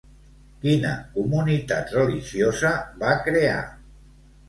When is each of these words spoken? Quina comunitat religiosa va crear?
Quina 0.63 0.93
comunitat 1.19 1.95
religiosa 1.99 2.75
va 3.07 3.15
crear? 3.31 3.65